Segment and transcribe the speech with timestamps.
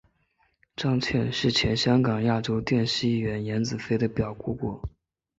[0.75, 4.81] 张茜是前香港亚洲电视艺员颜子菲的表姑姑。